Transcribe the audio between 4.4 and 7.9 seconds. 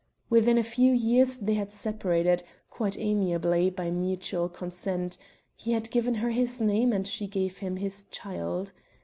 consent; he had given her his name and she gave him